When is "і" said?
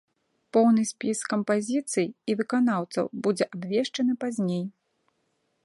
2.33-2.37